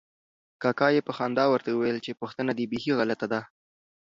کاکا 0.61 0.87
یې 0.95 1.01
په 1.07 1.11
خندا 1.17 1.45
ورته 1.49 1.69
وویل 1.71 1.97
چې 2.05 2.19
پوښتنه 2.21 2.51
دې 2.57 2.65
بیخي 2.71 2.91
غلطه 2.99 3.25
ده. 3.33 3.41